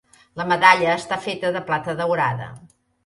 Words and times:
La 0.39 0.45
medalla 0.51 0.95
està 1.01 1.19
feta 1.25 1.51
de 1.59 1.61
plata 1.69 1.95
daurada. 2.01 2.49